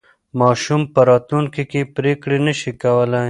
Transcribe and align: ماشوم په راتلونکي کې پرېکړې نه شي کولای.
ماشوم 0.39 0.81
په 0.93 0.99
راتلونکي 1.09 1.63
کې 1.71 1.81
پرېکړې 1.95 2.37
نه 2.47 2.53
شي 2.59 2.71
کولای. 2.81 3.19